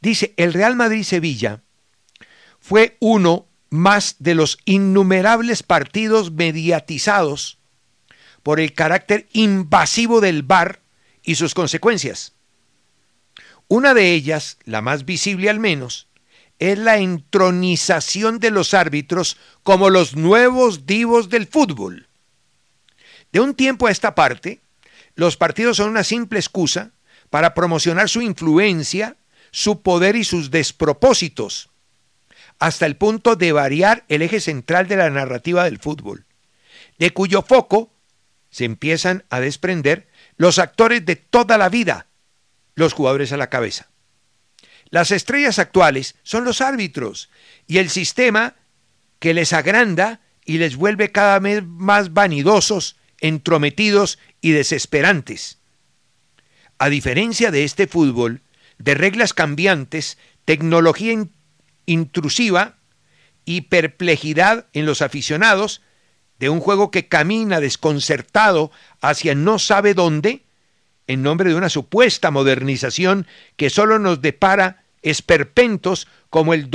Dice, 0.00 0.32
el 0.36 0.54
Real 0.54 0.76
Madrid-Sevilla 0.76 1.62
fue 2.60 2.96
uno 3.00 3.46
más 3.70 4.16
de 4.20 4.34
los 4.34 4.58
innumerables 4.64 5.62
partidos 5.62 6.30
mediatizados 6.30 7.58
por 8.42 8.60
el 8.60 8.72
carácter 8.72 9.26
invasivo 9.32 10.20
del 10.20 10.44
VAR 10.44 10.80
y 11.22 11.34
sus 11.34 11.54
consecuencias. 11.54 12.34
Una 13.68 13.94
de 13.94 14.12
ellas, 14.12 14.58
la 14.64 14.82
más 14.82 15.04
visible 15.04 15.48
al 15.48 15.58
menos, 15.58 16.08
es 16.58 16.78
la 16.78 16.98
entronización 16.98 18.38
de 18.38 18.50
los 18.50 18.74
árbitros 18.74 19.36
como 19.62 19.90
los 19.90 20.16
nuevos 20.16 20.86
divos 20.86 21.28
del 21.28 21.46
fútbol. 21.46 22.08
De 23.32 23.40
un 23.40 23.54
tiempo 23.54 23.86
a 23.86 23.90
esta 23.90 24.14
parte, 24.14 24.60
los 25.16 25.36
partidos 25.36 25.78
son 25.78 25.90
una 25.90 26.04
simple 26.04 26.38
excusa 26.38 26.92
para 27.30 27.54
promocionar 27.54 28.08
su 28.08 28.22
influencia, 28.22 29.16
su 29.50 29.82
poder 29.82 30.14
y 30.16 30.24
sus 30.24 30.50
despropósitos, 30.50 31.70
hasta 32.58 32.86
el 32.86 32.96
punto 32.96 33.34
de 33.34 33.52
variar 33.52 34.04
el 34.08 34.22
eje 34.22 34.40
central 34.40 34.86
de 34.88 34.96
la 34.96 35.10
narrativa 35.10 35.64
del 35.64 35.78
fútbol, 35.78 36.26
de 36.98 37.10
cuyo 37.10 37.42
foco 37.42 37.92
se 38.50 38.64
empiezan 38.64 39.24
a 39.30 39.40
desprender 39.40 40.08
los 40.36 40.58
actores 40.58 41.04
de 41.04 41.16
toda 41.16 41.58
la 41.58 41.68
vida, 41.68 42.06
los 42.74 42.92
jugadores 42.92 43.32
a 43.32 43.36
la 43.36 43.50
cabeza. 43.50 43.88
Las 44.90 45.10
estrellas 45.10 45.58
actuales 45.58 46.16
son 46.22 46.44
los 46.44 46.60
árbitros 46.60 47.30
y 47.66 47.78
el 47.78 47.90
sistema 47.90 48.56
que 49.18 49.34
les 49.34 49.52
agranda 49.52 50.20
y 50.44 50.58
les 50.58 50.76
vuelve 50.76 51.10
cada 51.10 51.38
vez 51.38 51.64
más 51.64 52.12
vanidosos, 52.12 52.96
entrometidos 53.18 54.18
y 54.40 54.52
desesperantes. 54.52 55.58
A 56.78 56.88
diferencia 56.88 57.50
de 57.50 57.64
este 57.64 57.86
fútbol, 57.86 58.42
de 58.78 58.94
reglas 58.94 59.32
cambiantes, 59.32 60.18
tecnología 60.44 61.26
intrusiva 61.86 62.76
y 63.44 63.62
perplejidad 63.62 64.66
en 64.72 64.86
los 64.86 65.02
aficionados, 65.02 65.80
de 66.38 66.48
un 66.48 66.60
juego 66.60 66.90
que 66.90 67.08
camina 67.08 67.60
desconcertado 67.60 68.70
hacia 69.00 69.34
no 69.34 69.58
sabe 69.58 69.94
dónde, 69.94 70.43
en 71.06 71.22
nombre 71.22 71.50
de 71.50 71.56
una 71.56 71.68
supuesta 71.68 72.30
modernización 72.30 73.26
que 73.56 73.70
solo 73.70 73.98
nos 73.98 74.20
depara 74.22 74.84
esperpentos 75.02 76.08
como 76.30 76.54
el, 76.54 76.70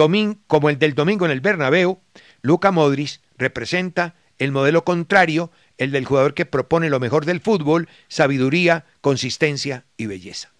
como 0.47 0.69
el 0.69 0.79
del 0.79 0.93
domingo 0.93 1.25
en 1.25 1.31
el 1.31 1.41
Bernabéu, 1.41 1.99
Luca 2.41 2.71
Modric 2.71 3.19
representa 3.37 4.15
el 4.37 4.51
modelo 4.51 4.85
contrario 4.85 5.51
el 5.77 5.91
del 5.91 6.05
jugador 6.05 6.33
que 6.33 6.45
propone 6.45 6.89
lo 6.89 6.99
mejor 6.99 7.25
del 7.25 7.41
fútbol, 7.41 7.89
sabiduría, 8.07 8.85
consistencia 9.01 9.85
y 9.97 10.05
belleza. 10.05 10.51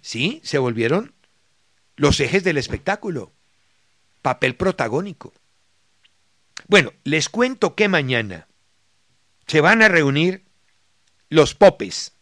Sí, 0.00 0.40
se 0.44 0.58
volvieron 0.58 1.14
los 1.96 2.20
ejes 2.20 2.44
del 2.44 2.58
espectáculo, 2.58 3.32
papel 4.22 4.56
protagónico. 4.56 5.32
Bueno, 6.68 6.92
les 7.04 7.28
cuento 7.28 7.74
que 7.74 7.88
mañana 7.88 8.46
se 9.46 9.60
van 9.60 9.82
a 9.82 9.88
reunir 9.88 10.44
los 11.28 11.54
popes. 11.54 12.13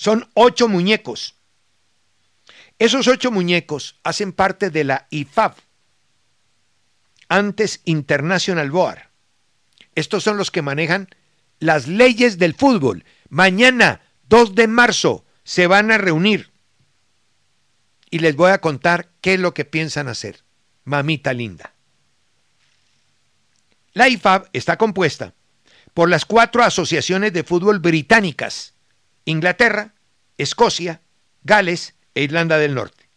Son 0.00 0.30
ocho 0.32 0.66
muñecos. 0.66 1.34
Esos 2.78 3.06
ocho 3.06 3.30
muñecos 3.30 4.00
hacen 4.02 4.32
parte 4.32 4.70
de 4.70 4.82
la 4.82 5.06
IFAB, 5.10 5.56
antes 7.28 7.82
International 7.84 8.70
Board. 8.70 9.10
Estos 9.94 10.24
son 10.24 10.38
los 10.38 10.50
que 10.50 10.62
manejan 10.62 11.10
las 11.58 11.86
leyes 11.86 12.38
del 12.38 12.54
fútbol. 12.54 13.04
Mañana, 13.28 14.00
2 14.30 14.54
de 14.54 14.68
marzo, 14.68 15.26
se 15.44 15.66
van 15.66 15.90
a 15.90 15.98
reunir. 15.98 16.50
Y 18.08 18.20
les 18.20 18.34
voy 18.36 18.52
a 18.52 18.62
contar 18.62 19.10
qué 19.20 19.34
es 19.34 19.40
lo 19.40 19.52
que 19.52 19.66
piensan 19.66 20.08
hacer. 20.08 20.44
Mamita 20.84 21.34
linda. 21.34 21.74
La 23.92 24.08
IFAB 24.08 24.48
está 24.54 24.78
compuesta 24.78 25.34
por 25.92 26.08
las 26.08 26.24
cuatro 26.24 26.62
asociaciones 26.62 27.34
de 27.34 27.44
fútbol 27.44 27.80
británicas, 27.80 28.72
Inglaterra, 29.24 29.94
Escocia, 30.38 31.02
Gales 31.42 31.94
e 32.14 32.22
Irlanda 32.22 32.58
del 32.58 32.74
Norte. 32.74 33.08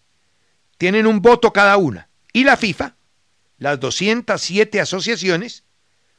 Tienen 0.78 1.08
un 1.08 1.22
voto 1.22 1.54
cada 1.54 1.78
una. 1.78 2.10
Y 2.32 2.44
la 2.44 2.58
FIFA, 2.58 2.96
las 3.58 3.80
207 3.80 4.82
asociaciones, 4.82 5.64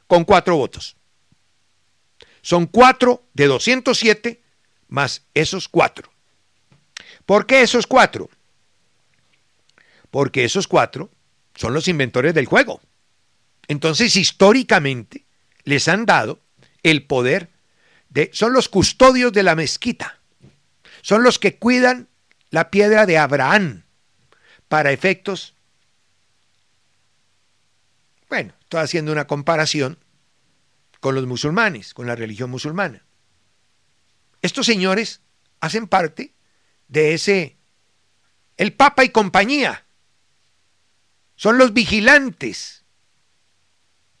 con 0.07 0.23
cuatro 0.23 0.57
votos. 0.57 0.95
Son 2.41 2.67
cuatro 2.67 3.23
de 3.33 3.47
207 3.47 4.41
más 4.87 5.25
esos 5.33 5.67
cuatro. 5.67 6.11
¿Por 7.25 7.45
qué 7.47 7.61
esos 7.61 7.87
cuatro? 7.87 8.29
Porque 10.11 10.45
esos 10.45 10.67
cuatro 10.67 11.09
son 11.55 11.73
los 11.73 11.87
inventores 11.87 12.33
del 12.33 12.45
juego. 12.45 12.81
Entonces, 13.67 14.15
históricamente, 14.15 15.25
les 15.63 15.87
han 15.87 16.05
dado 16.05 16.39
el 16.83 17.05
poder 17.05 17.49
Son 18.31 18.53
los 18.53 18.69
custodios 18.69 19.33
de 19.33 19.43
la 19.43 19.55
mezquita. 19.55 20.19
Son 21.01 21.23
los 21.23 21.37
que 21.37 21.57
cuidan 21.57 22.07
la 22.49 22.71
piedra 22.71 23.05
de 23.05 23.17
Abraham 23.17 23.83
para 24.67 24.91
efectos... 24.91 25.53
Bueno, 28.27 28.53
estoy 28.61 28.81
haciendo 28.81 29.11
una 29.11 29.27
comparación 29.27 29.99
con 30.99 31.13
los 31.13 31.27
musulmanes, 31.27 31.93
con 31.93 32.07
la 32.07 32.15
religión 32.15 32.49
musulmana. 32.49 33.05
Estos 34.41 34.65
señores 34.65 35.21
hacen 35.59 35.87
parte 35.87 36.33
de 36.87 37.13
ese... 37.13 37.57
El 38.57 38.73
Papa 38.73 39.03
y 39.03 39.09
compañía. 39.09 39.85
Son 41.35 41.57
los 41.57 41.73
vigilantes 41.73 42.85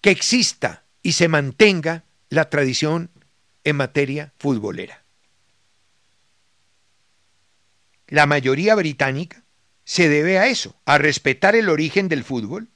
que 0.01 0.11
exista 0.11 0.83
y 1.01 1.13
se 1.13 1.27
mantenga 1.27 2.03
la 2.29 2.49
tradición 2.49 3.09
en 3.65 3.75
materia 3.75 4.33
futbolera. 4.37 5.03
La 8.07 8.25
mayoría 8.25 8.75
británica 8.75 9.43
se 9.83 10.07
debe 10.07 10.39
a 10.39 10.47
eso, 10.47 10.79
a 10.85 10.97
respetar 10.97 11.55
el 11.55 11.67
origen 11.67 12.07
del 12.07 12.23
fútbol 12.23 12.69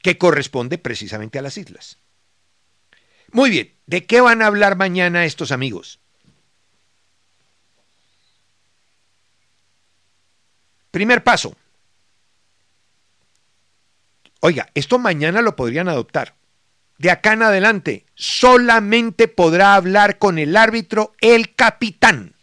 que 0.00 0.16
corresponde 0.16 0.78
precisamente 0.78 1.38
a 1.38 1.42
las 1.42 1.58
islas. 1.58 1.98
Muy 3.32 3.50
bien, 3.50 3.74
¿de 3.86 4.06
qué 4.06 4.22
van 4.22 4.40
a 4.40 4.46
hablar 4.46 4.76
mañana 4.76 5.26
estos 5.26 5.52
amigos? 5.52 5.98
Primer 10.92 11.22
paso, 11.22 11.54
Oiga, 14.46 14.70
esto 14.74 15.00
mañana 15.00 15.42
lo 15.42 15.56
podrían 15.56 15.88
adoptar. 15.88 16.35
De 16.98 17.10
acá 17.10 17.34
en 17.34 17.42
adelante, 17.42 18.06
solamente 18.14 19.28
podrá 19.28 19.74
hablar 19.74 20.18
con 20.18 20.38
el 20.38 20.56
árbitro 20.56 21.14
el 21.20 21.54
capitán. 21.54 22.34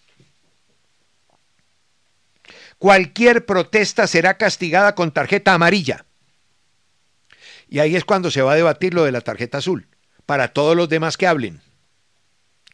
Cualquier 2.77 3.45
protesta 3.45 4.07
será 4.07 4.37
castigada 4.37 4.93
con 4.93 5.11
tarjeta 5.11 5.53
amarilla. 5.53 6.05
Y 7.69 7.79
ahí 7.79 7.95
es 7.95 8.05
cuando 8.05 8.29
se 8.29 8.41
va 8.41 8.51
a 8.51 8.55
debatir 8.55 8.93
lo 8.93 9.03
de 9.03 9.11
la 9.11 9.21
tarjeta 9.21 9.59
azul. 9.59 9.87
Para 10.25 10.49
todos 10.49 10.75
los 10.75 10.89
demás 10.89 11.17
que 11.17 11.25
hablen. 11.25 11.61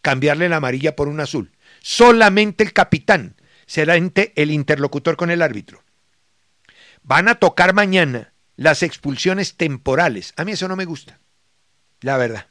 Cambiarle 0.01 0.49
la 0.49 0.57
amarilla 0.57 0.95
por 0.95 1.07
un 1.07 1.19
azul. 1.19 1.51
Solamente 1.79 2.63
el 2.63 2.73
capitán 2.73 3.35
será 3.65 3.95
el 3.95 4.51
interlocutor 4.51 5.15
con 5.15 5.29
el 5.29 5.41
árbitro. 5.41 5.83
Van 7.03 7.27
a 7.27 7.35
tocar 7.35 7.73
mañana 7.73 8.33
las 8.55 8.83
expulsiones 8.83 9.55
temporales. 9.55 10.33
A 10.35 10.43
mí 10.43 10.51
eso 10.51 10.67
no 10.67 10.75
me 10.75 10.85
gusta, 10.85 11.19
la 12.01 12.17
verdad, 12.17 12.47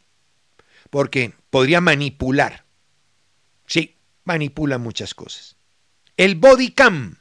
porque 0.91 1.33
podría 1.51 1.81
manipular. 1.81 2.65
Sí, 3.67 3.97
manipula 4.25 4.79
muchas 4.79 5.15
cosas. 5.15 5.57
El 6.17 6.35
body 6.35 6.73
cam 6.73 7.17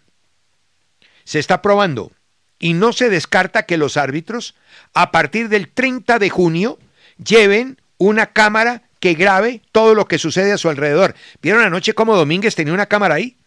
se 1.24 1.40
está 1.40 1.62
probando 1.62 2.12
y 2.60 2.74
no 2.74 2.94
se 2.94 3.10
descarta 3.10 3.66
que 3.66 3.78
los 3.78 3.98
árbitros 3.98 4.56
a 4.94 5.12
partir 5.12 5.50
del 5.50 5.70
30 5.70 6.20
de 6.20 6.30
junio 6.30 6.80
lleven 7.24 7.80
una 7.98 8.28
cámara 8.28 8.84
que 9.00 9.14
grabe 9.14 9.62
todo 9.72 9.94
lo 9.94 10.08
que 10.08 10.18
sucede 10.18 10.52
a 10.52 10.58
su 10.58 10.70
alrededor. 10.70 11.16
¿Vieron 11.42 11.64
anoche 11.64 11.94
cómo 11.94 12.16
Domínguez 12.16 12.56
tenía 12.56 12.74
una 12.74 12.88
cámara 12.88 13.16
ahí? 13.16 13.38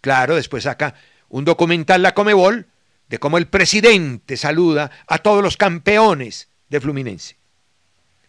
Claro, 0.00 0.36
después 0.36 0.64
saca 0.64 0.94
un 1.28 1.44
documental 1.44 2.02
La 2.02 2.14
Comebol 2.14 2.66
de 3.08 3.18
cómo 3.18 3.38
el 3.38 3.46
presidente 3.46 4.36
saluda 4.36 4.90
a 5.06 5.18
todos 5.18 5.42
los 5.42 5.56
campeones 5.56 6.48
de 6.68 6.80
Fluminense. 6.80 7.36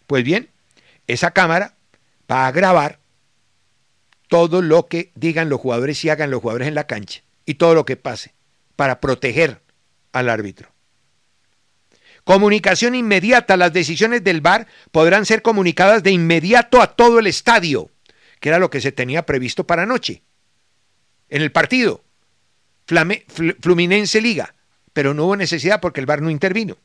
Pues 0.06 0.24
bien, 0.24 0.50
esa 1.06 1.32
cámara 1.32 1.76
va 2.30 2.46
a 2.46 2.52
grabar 2.52 3.00
todo 4.28 4.62
lo 4.62 4.86
que 4.86 5.12
digan 5.14 5.48
los 5.48 5.60
jugadores 5.60 6.04
y 6.04 6.10
hagan 6.10 6.30
los 6.30 6.40
jugadores 6.40 6.68
en 6.68 6.74
la 6.74 6.86
cancha 6.86 7.22
y 7.46 7.54
todo 7.54 7.74
lo 7.74 7.84
que 7.84 7.96
pase 7.96 8.34
para 8.76 9.00
proteger 9.00 9.60
al 10.12 10.28
árbitro. 10.28 10.70
Comunicación 12.24 12.94
inmediata. 12.94 13.56
Las 13.56 13.72
decisiones 13.72 14.24
del 14.24 14.40
VAR 14.40 14.66
podrán 14.90 15.26
ser 15.26 15.42
comunicadas 15.42 16.02
de 16.02 16.10
inmediato 16.10 16.80
a 16.80 16.96
todo 16.96 17.18
el 17.18 17.26
estadio, 17.26 17.90
que 18.40 18.48
era 18.48 18.58
lo 18.58 18.70
que 18.70 18.80
se 18.80 18.92
tenía 18.92 19.26
previsto 19.26 19.66
para 19.66 19.82
anoche. 19.82 20.22
En 21.28 21.42
el 21.42 21.52
partido, 21.52 22.02
Fluminense 23.60 24.20
Liga 24.20 24.54
pero 24.94 25.12
no 25.12 25.26
hubo 25.26 25.36
necesidad 25.36 25.80
porque 25.82 26.00
el 26.00 26.06
VAR 26.06 26.22
no 26.22 26.30
intervino. 26.30 26.78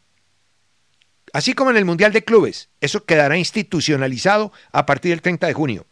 Así 1.34 1.54
como 1.54 1.72
en 1.72 1.78
el 1.78 1.86
Mundial 1.86 2.12
de 2.12 2.24
Clubes, 2.24 2.70
eso 2.82 3.06
quedará 3.06 3.38
institucionalizado 3.38 4.52
a 4.72 4.86
partir 4.86 5.12
del 5.12 5.22
30 5.22 5.48
de 5.48 5.54
junio. 5.54 5.86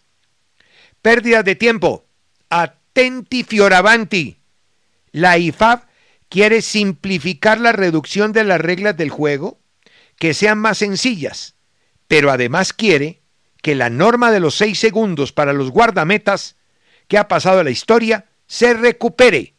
Pérdidas 1.01 1.45
de 1.45 1.55
tiempo. 1.55 2.05
Atenti 2.49 3.43
fioravanti. 3.43 4.37
La 5.11 5.37
IFAB 5.37 5.81
quiere 6.29 6.61
simplificar 6.61 7.59
la 7.59 7.71
reducción 7.71 8.33
de 8.33 8.43
las 8.43 8.59
reglas 8.59 8.97
del 8.97 9.09
juego, 9.09 9.59
que 10.17 10.33
sean 10.33 10.57
más 10.57 10.79
sencillas, 10.79 11.55
pero 12.07 12.31
además 12.31 12.73
quiere 12.73 13.21
que 13.61 13.75
la 13.75 13.89
norma 13.89 14.31
de 14.31 14.39
los 14.39 14.55
seis 14.55 14.79
segundos 14.79 15.31
para 15.31 15.53
los 15.53 15.71
guardametas, 15.71 16.55
que 17.07 17.17
ha 17.17 17.27
pasado 17.27 17.59
a 17.59 17.63
la 17.63 17.69
historia, 17.69 18.25
se 18.47 18.73
recupere, 18.73 19.55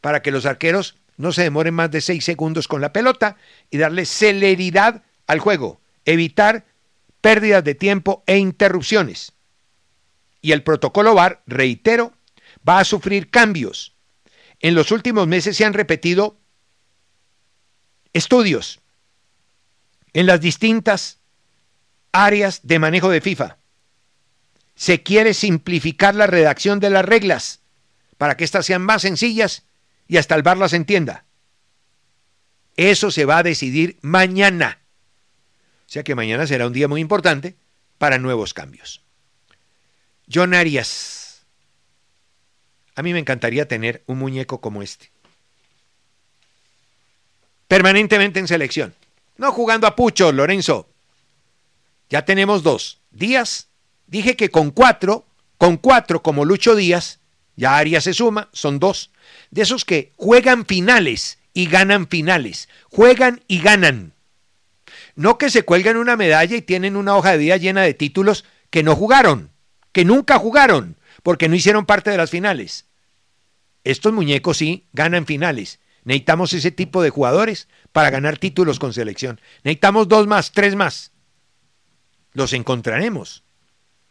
para 0.00 0.22
que 0.22 0.30
los 0.30 0.46
arqueros 0.46 0.96
no 1.22 1.30
se 1.30 1.44
demoren 1.44 1.72
más 1.72 1.88
de 1.92 2.00
seis 2.00 2.24
segundos 2.24 2.66
con 2.66 2.80
la 2.80 2.92
pelota 2.92 3.36
y 3.70 3.78
darle 3.78 4.06
celeridad 4.06 5.04
al 5.28 5.38
juego, 5.38 5.80
evitar 6.04 6.66
pérdidas 7.20 7.62
de 7.62 7.76
tiempo 7.76 8.24
e 8.26 8.38
interrupciones. 8.38 9.32
Y 10.40 10.50
el 10.50 10.64
protocolo 10.64 11.14
VAR, 11.14 11.44
reitero, 11.46 12.12
va 12.68 12.80
a 12.80 12.84
sufrir 12.84 13.30
cambios. 13.30 13.94
En 14.58 14.74
los 14.74 14.90
últimos 14.90 15.28
meses 15.28 15.56
se 15.56 15.64
han 15.64 15.74
repetido 15.74 16.40
estudios 18.12 18.80
en 20.14 20.26
las 20.26 20.40
distintas 20.40 21.20
áreas 22.10 22.62
de 22.64 22.80
manejo 22.80 23.10
de 23.10 23.20
FIFA. 23.20 23.58
Se 24.74 25.04
quiere 25.04 25.34
simplificar 25.34 26.16
la 26.16 26.26
redacción 26.26 26.80
de 26.80 26.90
las 26.90 27.04
reglas 27.04 27.60
para 28.18 28.36
que 28.36 28.42
éstas 28.42 28.66
sean 28.66 28.82
más 28.82 29.02
sencillas 29.02 29.62
y 30.12 30.18
hasta 30.18 30.34
el 30.34 30.42
bar 30.42 30.58
las 30.58 30.74
entienda. 30.74 31.24
Eso 32.76 33.10
se 33.10 33.24
va 33.24 33.38
a 33.38 33.42
decidir 33.42 33.96
mañana. 34.02 34.82
O 35.86 35.90
sea 35.90 36.02
que 36.04 36.14
mañana 36.14 36.46
será 36.46 36.66
un 36.66 36.74
día 36.74 36.86
muy 36.86 37.00
importante 37.00 37.56
para 37.96 38.18
nuevos 38.18 38.52
cambios. 38.52 39.00
John 40.30 40.52
Arias. 40.52 41.46
A 42.94 43.02
mí 43.02 43.14
me 43.14 43.20
encantaría 43.20 43.66
tener 43.66 44.02
un 44.04 44.18
muñeco 44.18 44.60
como 44.60 44.82
este. 44.82 45.10
Permanentemente 47.66 48.38
en 48.38 48.48
selección. 48.48 48.94
No 49.38 49.50
jugando 49.50 49.86
a 49.86 49.96
pucho, 49.96 50.30
Lorenzo. 50.30 50.90
Ya 52.10 52.26
tenemos 52.26 52.62
dos. 52.62 53.00
Díaz, 53.12 53.68
dije 54.08 54.36
que 54.36 54.50
con 54.50 54.72
cuatro, 54.72 55.24
con 55.56 55.78
cuatro 55.78 56.22
como 56.22 56.44
Lucho 56.44 56.76
Díaz, 56.76 57.18
ya 57.56 57.78
Arias 57.78 58.04
se 58.04 58.12
suma, 58.12 58.50
son 58.52 58.78
dos. 58.78 59.10
De 59.52 59.62
esos 59.62 59.84
que 59.84 60.12
juegan 60.16 60.64
finales 60.64 61.38
y 61.52 61.66
ganan 61.66 62.08
finales. 62.08 62.70
Juegan 62.90 63.42
y 63.46 63.60
ganan. 63.60 64.14
No 65.14 65.36
que 65.36 65.50
se 65.50 65.62
cuelgan 65.62 65.98
una 65.98 66.16
medalla 66.16 66.56
y 66.56 66.62
tienen 66.62 66.96
una 66.96 67.14
hoja 67.16 67.32
de 67.32 67.38
vida 67.38 67.58
llena 67.58 67.82
de 67.82 67.92
títulos 67.92 68.46
que 68.70 68.82
no 68.82 68.96
jugaron, 68.96 69.50
que 69.92 70.06
nunca 70.06 70.38
jugaron, 70.38 70.96
porque 71.22 71.50
no 71.50 71.54
hicieron 71.54 71.84
parte 71.84 72.10
de 72.10 72.16
las 72.16 72.30
finales. 72.30 72.86
Estos 73.84 74.14
muñecos 74.14 74.56
sí 74.56 74.88
ganan 74.94 75.26
finales. 75.26 75.80
Necesitamos 76.04 76.54
ese 76.54 76.70
tipo 76.70 77.02
de 77.02 77.10
jugadores 77.10 77.68
para 77.92 78.08
ganar 78.08 78.38
títulos 78.38 78.78
con 78.78 78.94
selección. 78.94 79.38
Necesitamos 79.64 80.08
dos 80.08 80.26
más, 80.26 80.52
tres 80.52 80.74
más. 80.76 81.12
Los 82.32 82.54
encontraremos, 82.54 83.44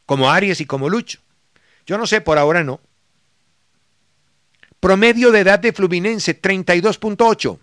como 0.05 0.29
Aries 0.29 0.61
y 0.61 0.65
como 0.67 0.87
Lucho. 0.87 1.19
Yo 1.87 1.97
no 1.97 2.05
sé, 2.05 2.21
por 2.21 2.37
ahora 2.37 2.63
no. 2.63 2.79
Promedio 4.81 5.31
de 5.31 5.41
edad 5.41 5.59
de 5.59 5.73
Fluminense 5.73 6.41
32.8. 6.41 7.59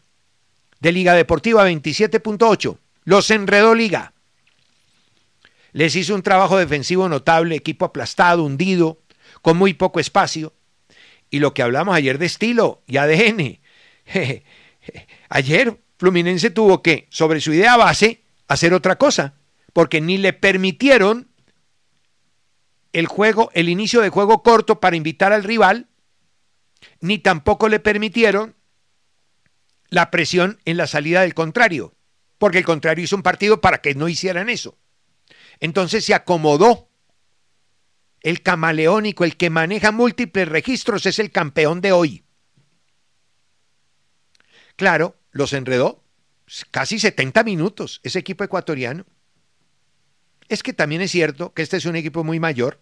De 0.79 0.93
Liga 0.93 1.15
Deportiva 1.15 1.69
27.8. 1.69 2.79
Los 3.03 3.33
enredó 3.33 3.75
Liga. 3.75 4.13
Les 5.73 5.97
hizo 5.97 6.15
un 6.15 6.23
trabajo 6.23 6.57
defensivo 6.57 7.09
notable, 7.09 7.57
equipo 7.57 7.85
aplastado, 7.85 8.45
hundido, 8.45 9.01
con 9.43 9.57
muy 9.57 9.75
poco 9.75 9.99
espacio. 9.99 10.55
Y 11.29 11.41
lo 11.41 11.55
que 11.55 11.63
hablamos 11.63 11.97
ayer 11.97 12.19
de 12.19 12.27
estilo 12.27 12.83
y 12.87 12.99
ADN. 12.99 13.59
Ayer 15.29 15.77
Fluminense 15.99 16.51
tuvo 16.51 16.83
que, 16.83 17.09
sobre 17.11 17.41
su 17.41 17.53
idea 17.53 17.77
base, 17.77 18.23
hacer 18.47 18.73
otra 18.73 18.97
cosa, 18.97 19.35
porque 19.73 20.01
ni 20.01 20.19
le 20.19 20.33
permitieron 20.33 21.29
el 22.93 23.09
juego, 23.09 23.51
el 23.55 23.69
inicio 23.69 24.01
de 24.03 24.09
juego 24.09 24.45
corto 24.45 24.79
para 24.79 24.97
invitar 24.97 25.33
al 25.33 25.43
rival, 25.43 25.88
ni 27.01 27.19
tampoco 27.19 27.69
le 27.69 27.81
permitieron 27.81 28.57
la 29.89 30.11
presión 30.11 30.61
en 30.65 30.77
la 30.77 30.87
salida 30.87 31.23
del 31.23 31.35
contrario, 31.35 31.95
porque 32.39 32.59
el 32.59 32.65
contrario 32.65 33.05
hizo 33.05 33.17
un 33.17 33.23
partido 33.23 33.61
para 33.61 33.81
que 33.81 33.95
no 33.95 34.09
hicieran 34.09 34.49
eso. 34.49 34.79
Entonces 35.61 36.05
se 36.05 36.15
acomodó. 36.15 36.87
El 38.21 38.43
camaleónico, 38.43 39.25
el 39.25 39.37
que 39.37 39.49
maneja 39.49 39.93
múltiples 39.93 40.49
registros, 40.49 41.07
es 41.07 41.21
el 41.21 41.31
campeón 41.31 41.81
de 41.81 41.93
hoy. 41.93 42.25
Claro, 44.75 45.17
los 45.31 45.53
enredó 45.53 46.05
casi 46.71 46.99
70 46.99 47.45
minutos 47.45 48.01
ese 48.03 48.19
equipo 48.19 48.45
ecuatoriano. 48.45 49.07
Es 50.49 50.63
que 50.63 50.73
también 50.73 51.03
es 51.03 51.11
cierto 51.11 51.53
que 51.53 51.63
este 51.63 51.77
es 51.77 51.85
un 51.85 51.97
equipo 51.97 52.25
muy 52.25 52.41
mayor. 52.41 52.81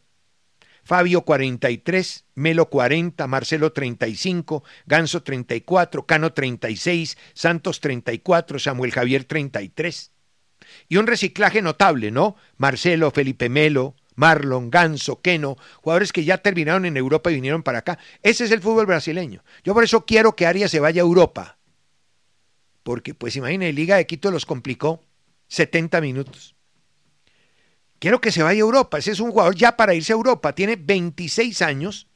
Fabio 0.86 1.22
43, 1.22 2.26
Melo 2.36 2.70
40, 2.70 3.26
Marcelo 3.26 3.72
35, 3.72 4.62
Ganso 4.86 5.24
34, 5.24 6.06
Cano 6.06 6.32
36, 6.32 7.18
Santos 7.34 7.80
34, 7.80 8.60
Samuel 8.60 8.92
Javier 8.92 9.24
33. 9.24 10.12
Y 10.88 10.98
un 10.98 11.08
reciclaje 11.08 11.60
notable, 11.60 12.12
¿no? 12.12 12.36
Marcelo, 12.56 13.10
Felipe 13.10 13.48
Melo, 13.48 13.96
Marlon, 14.14 14.70
Ganso, 14.70 15.20
Keno, 15.20 15.56
jugadores 15.82 16.12
que 16.12 16.24
ya 16.24 16.38
terminaron 16.38 16.84
en 16.84 16.96
Europa 16.96 17.32
y 17.32 17.34
vinieron 17.34 17.64
para 17.64 17.78
acá. 17.78 17.98
Ese 18.22 18.44
es 18.44 18.52
el 18.52 18.62
fútbol 18.62 18.86
brasileño. 18.86 19.42
Yo 19.64 19.74
por 19.74 19.82
eso 19.82 20.06
quiero 20.06 20.36
que 20.36 20.46
Arias 20.46 20.70
se 20.70 20.78
vaya 20.78 21.02
a 21.02 21.04
Europa. 21.04 21.58
Porque, 22.84 23.12
pues 23.12 23.34
imagínense, 23.34 23.72
Liga 23.72 23.96
de 23.96 24.06
Quito 24.06 24.30
los 24.30 24.46
complicó 24.46 25.02
70 25.48 26.00
minutos. 26.00 26.55
Quiero 28.06 28.20
que 28.20 28.30
se 28.30 28.44
vaya 28.44 28.58
a 28.58 28.60
Europa. 28.60 28.98
Ese 28.98 29.10
es 29.10 29.18
un 29.18 29.32
jugador 29.32 29.56
ya 29.56 29.76
para 29.76 29.92
irse 29.92 30.12
a 30.12 30.14
Europa. 30.14 30.54
Tiene 30.54 30.76
26 30.76 31.60
años. 31.60 32.06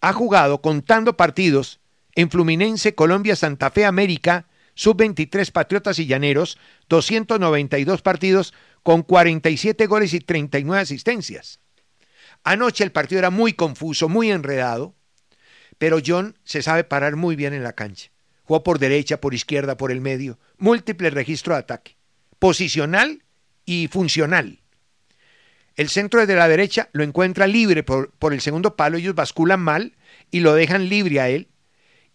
Ha 0.00 0.12
jugado 0.12 0.62
contando 0.62 1.16
partidos 1.16 1.80
en 2.14 2.30
Fluminense, 2.30 2.94
Colombia, 2.94 3.34
Santa 3.34 3.72
Fe, 3.72 3.84
América, 3.84 4.46
Sub-23 4.74 5.50
Patriotas 5.50 5.98
y 5.98 6.06
Llaneros, 6.06 6.58
292 6.88 8.02
partidos 8.02 8.54
con 8.84 9.02
47 9.02 9.88
goles 9.88 10.14
y 10.14 10.20
39 10.20 10.80
asistencias. 10.80 11.58
Anoche 12.44 12.84
el 12.84 12.92
partido 12.92 13.18
era 13.18 13.30
muy 13.30 13.52
confuso, 13.52 14.08
muy 14.08 14.30
enredado, 14.30 14.94
pero 15.76 15.98
John 16.06 16.38
se 16.44 16.62
sabe 16.62 16.84
parar 16.84 17.16
muy 17.16 17.34
bien 17.34 17.52
en 17.52 17.64
la 17.64 17.72
cancha. 17.72 18.12
Jugó 18.44 18.62
por 18.62 18.78
derecha, 18.78 19.20
por 19.20 19.34
izquierda, 19.34 19.76
por 19.76 19.90
el 19.90 20.00
medio, 20.00 20.38
múltiple 20.58 21.10
registro 21.10 21.54
de 21.54 21.58
ataque, 21.58 21.96
posicional 22.38 23.24
y 23.64 23.88
funcional. 23.88 24.60
El 25.76 25.90
centro 25.90 26.26
de 26.26 26.34
la 26.34 26.48
derecha 26.48 26.88
lo 26.92 27.04
encuentra 27.04 27.46
libre 27.46 27.82
por, 27.82 28.10
por, 28.12 28.32
el 28.32 28.40
segundo 28.40 28.76
palo, 28.76 28.96
ellos 28.96 29.14
basculan 29.14 29.60
mal 29.60 29.94
y 30.30 30.40
lo 30.40 30.54
dejan 30.54 30.88
libre 30.88 31.20
a 31.20 31.28
él. 31.28 31.48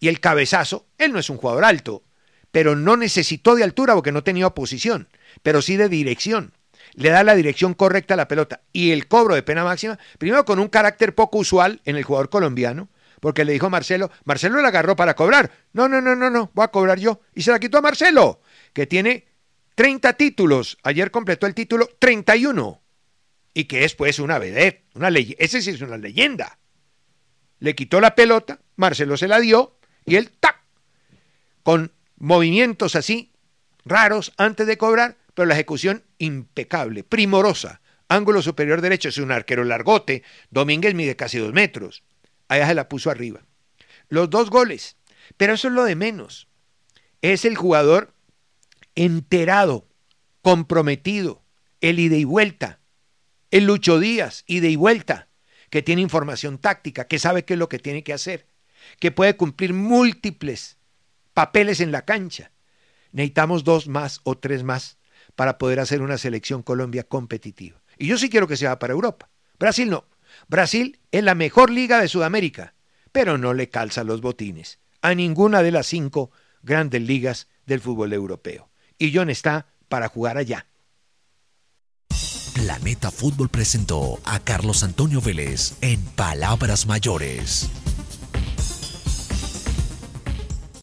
Y 0.00 0.08
el 0.08 0.18
cabezazo, 0.18 0.86
él 0.98 1.12
no 1.12 1.20
es 1.20 1.30
un 1.30 1.36
jugador 1.36 1.64
alto, 1.64 2.02
pero 2.50 2.74
no 2.74 2.96
necesitó 2.96 3.54
de 3.54 3.62
altura 3.62 3.94
porque 3.94 4.10
no 4.10 4.24
tenía 4.24 4.48
oposición, 4.48 5.08
pero 5.44 5.62
sí 5.62 5.76
de 5.76 5.88
dirección. 5.88 6.54
Le 6.94 7.10
da 7.10 7.22
la 7.22 7.36
dirección 7.36 7.74
correcta 7.74 8.14
a 8.14 8.16
la 8.16 8.26
pelota. 8.26 8.62
Y 8.72 8.90
el 8.90 9.06
cobro 9.06 9.36
de 9.36 9.44
pena 9.44 9.62
máxima, 9.62 9.96
primero 10.18 10.44
con 10.44 10.58
un 10.58 10.68
carácter 10.68 11.14
poco 11.14 11.38
usual 11.38 11.80
en 11.84 11.96
el 11.96 12.02
jugador 12.02 12.30
colombiano, 12.30 12.88
porque 13.20 13.44
le 13.44 13.52
dijo 13.52 13.70
Marcelo, 13.70 14.10
Marcelo 14.24 14.60
la 14.60 14.68
agarró 14.68 14.96
para 14.96 15.14
cobrar. 15.14 15.52
No, 15.72 15.88
no, 15.88 16.00
no, 16.00 16.16
no, 16.16 16.30
no, 16.30 16.50
voy 16.52 16.64
a 16.64 16.68
cobrar 16.68 16.98
yo. 16.98 17.20
Y 17.32 17.42
se 17.42 17.52
la 17.52 17.60
quitó 17.60 17.78
a 17.78 17.82
Marcelo, 17.82 18.40
que 18.72 18.88
tiene 18.88 19.28
30 19.76 20.14
títulos. 20.14 20.78
Ayer 20.82 21.12
completó 21.12 21.46
el 21.46 21.54
título 21.54 21.88
31 22.00 22.81
y 23.54 23.64
que 23.64 23.84
es 23.84 23.94
pues 23.94 24.18
una 24.18 24.38
vedette, 24.38 24.84
una 24.94 25.10
ley, 25.10 25.34
ese 25.38 25.62
sí 25.62 25.70
es 25.70 25.80
una 25.80 25.98
leyenda. 25.98 26.58
Le 27.58 27.74
quitó 27.74 28.00
la 28.00 28.14
pelota, 28.14 28.60
Marcelo 28.76 29.16
se 29.16 29.28
la 29.28 29.40
dio 29.40 29.78
y 30.04 30.16
él 30.16 30.30
¡tac! 30.30 30.56
con 31.62 31.92
movimientos 32.16 32.96
así 32.96 33.32
raros 33.84 34.32
antes 34.36 34.66
de 34.66 34.78
cobrar, 34.78 35.16
pero 35.34 35.46
la 35.46 35.54
ejecución 35.54 36.04
impecable, 36.18 37.04
primorosa. 37.04 37.80
Ángulo 38.08 38.42
superior 38.42 38.80
derecho 38.80 39.08
es 39.08 39.18
un 39.18 39.32
arquero 39.32 39.64
largote, 39.64 40.22
Domínguez 40.50 40.94
mide 40.94 41.16
casi 41.16 41.38
dos 41.38 41.52
metros. 41.52 42.02
Allá 42.48 42.66
se 42.66 42.74
la 42.74 42.88
puso 42.88 43.10
arriba. 43.10 43.42
Los 44.08 44.28
dos 44.28 44.50
goles, 44.50 44.96
pero 45.36 45.54
eso 45.54 45.68
es 45.68 45.74
lo 45.74 45.84
de 45.84 45.96
menos. 45.96 46.48
Es 47.22 47.44
el 47.44 47.56
jugador 47.56 48.12
enterado, 48.94 49.88
comprometido, 50.42 51.42
el 51.80 51.98
ida 51.98 52.16
y 52.16 52.24
vuelta, 52.24 52.80
el 53.52 53.66
Lucho 53.66 54.00
Díaz, 54.00 54.44
ida 54.46 54.66
y 54.66 54.76
vuelta, 54.76 55.28
que 55.70 55.82
tiene 55.82 56.02
información 56.02 56.58
táctica, 56.58 57.06
que 57.06 57.18
sabe 57.18 57.44
qué 57.44 57.52
es 57.52 57.58
lo 57.58 57.68
que 57.68 57.78
tiene 57.78 58.02
que 58.02 58.14
hacer, 58.14 58.46
que 58.98 59.12
puede 59.12 59.36
cumplir 59.36 59.74
múltiples 59.74 60.78
papeles 61.34 61.80
en 61.80 61.92
la 61.92 62.04
cancha. 62.04 62.50
Necesitamos 63.12 63.62
dos 63.62 63.88
más 63.88 64.20
o 64.24 64.38
tres 64.38 64.64
más 64.64 64.96
para 65.36 65.58
poder 65.58 65.80
hacer 65.80 66.00
una 66.00 66.16
selección 66.16 66.62
Colombia 66.62 67.04
competitiva. 67.04 67.80
Y 67.98 68.06
yo 68.06 68.16
sí 68.16 68.30
quiero 68.30 68.48
que 68.48 68.56
sea 68.56 68.78
para 68.78 68.94
Europa. 68.94 69.28
Brasil 69.58 69.88
no. 69.90 70.06
Brasil 70.48 70.98
es 71.10 71.22
la 71.22 71.34
mejor 71.34 71.70
liga 71.70 72.00
de 72.00 72.08
Sudamérica, 72.08 72.74
pero 73.12 73.36
no 73.36 73.52
le 73.52 73.68
calza 73.68 74.02
los 74.02 74.22
botines 74.22 74.78
a 75.02 75.14
ninguna 75.14 75.62
de 75.62 75.72
las 75.72 75.86
cinco 75.86 76.30
grandes 76.62 77.02
ligas 77.02 77.48
del 77.66 77.80
fútbol 77.80 78.14
europeo. 78.14 78.70
Y 78.98 79.14
John 79.14 79.28
está 79.28 79.66
para 79.88 80.08
jugar 80.08 80.38
allá. 80.38 80.66
Planeta 82.62 83.10
Fútbol 83.10 83.48
presentó 83.48 84.20
a 84.24 84.38
Carlos 84.38 84.84
Antonio 84.84 85.20
Vélez 85.20 85.72
en 85.80 86.00
Palabras 86.00 86.86
Mayores. 86.86 87.68